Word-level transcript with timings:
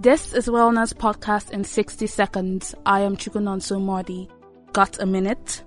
This 0.00 0.32
is 0.32 0.46
Wellness 0.46 0.94
Podcast 0.94 1.50
in 1.50 1.62
60 1.62 2.06
seconds. 2.06 2.74
I 2.86 3.00
am 3.00 3.18
Chukunonso 3.18 3.78
Modi. 3.78 4.30
Got 4.72 4.98
a 4.98 5.04
minute? 5.04 5.62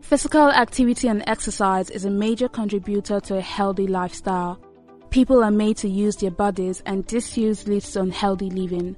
Physical 0.00 0.48
activity 0.48 1.08
and 1.08 1.22
exercise 1.26 1.90
is 1.90 2.06
a 2.06 2.10
major 2.10 2.48
contributor 2.48 3.20
to 3.20 3.36
a 3.36 3.42
healthy 3.42 3.86
lifestyle. 3.86 4.58
People 5.10 5.44
are 5.44 5.50
made 5.50 5.76
to 5.76 5.90
use 5.90 6.16
their 6.16 6.30
bodies, 6.30 6.82
and 6.86 7.04
disuse 7.04 7.68
leads 7.68 7.92
to 7.92 8.00
unhealthy 8.00 8.48
living. 8.48 8.96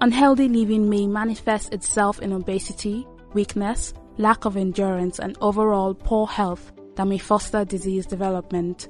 Unhealthy 0.00 0.48
living 0.48 0.88
may 0.88 1.06
manifest 1.06 1.74
itself 1.74 2.18
in 2.20 2.32
obesity, 2.32 3.06
weakness, 3.34 3.92
lack 4.16 4.46
of 4.46 4.56
endurance, 4.56 5.18
and 5.18 5.36
overall 5.42 5.92
poor 5.92 6.26
health 6.26 6.72
that 6.94 7.08
may 7.08 7.18
foster 7.18 7.66
disease 7.66 8.06
development. 8.06 8.88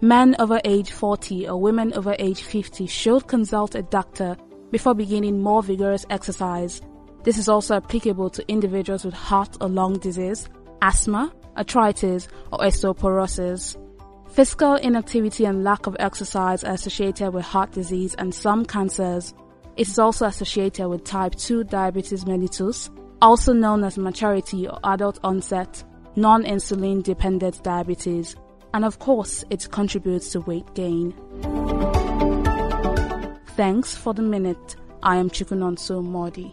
Men 0.00 0.36
over 0.38 0.60
age 0.64 0.90
40 0.90 1.48
or 1.48 1.60
women 1.60 1.92
over 1.94 2.14
age 2.18 2.42
50 2.42 2.86
should 2.86 3.26
consult 3.26 3.74
a 3.74 3.82
doctor 3.82 4.36
before 4.70 4.94
beginning 4.94 5.40
more 5.40 5.62
vigorous 5.62 6.04
exercise. 6.10 6.82
This 7.22 7.38
is 7.38 7.48
also 7.48 7.76
applicable 7.76 8.30
to 8.30 8.48
individuals 8.48 9.04
with 9.04 9.14
heart 9.14 9.56
or 9.60 9.68
lung 9.68 9.98
disease, 9.98 10.48
asthma, 10.82 11.32
arthritis, 11.56 12.28
or 12.52 12.58
osteoporosis. 12.58 13.80
Physical 14.30 14.74
inactivity 14.74 15.44
and 15.44 15.62
lack 15.62 15.86
of 15.86 15.96
exercise 16.00 16.64
are 16.64 16.74
associated 16.74 17.32
with 17.32 17.44
heart 17.44 17.70
disease 17.70 18.14
and 18.16 18.34
some 18.34 18.64
cancers. 18.64 19.32
It 19.76 19.88
is 19.88 19.98
also 19.98 20.26
associated 20.26 20.88
with 20.88 21.04
type 21.04 21.34
2 21.36 21.64
diabetes 21.64 22.24
mellitus, 22.24 22.90
also 23.22 23.52
known 23.52 23.84
as 23.84 23.96
maturity 23.96 24.68
or 24.68 24.78
adult 24.84 25.20
onset, 25.22 25.84
non-insulin 26.16 27.02
dependent 27.02 27.62
diabetes, 27.62 28.36
and 28.74 28.84
of 28.84 28.98
course, 28.98 29.44
it 29.50 29.68
contributes 29.70 30.32
to 30.32 30.40
weight 30.40 30.74
gain. 30.74 31.14
Thanks 33.56 33.96
for 33.96 34.12
the 34.12 34.22
minute. 34.22 34.74
I 35.04 35.16
am 35.16 35.30
Chukunonso 35.30 36.04
Modi. 36.04 36.52